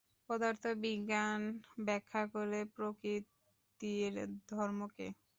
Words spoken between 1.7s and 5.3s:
ব্যাখ্যা করে প্রকৃতির ধর্মকে।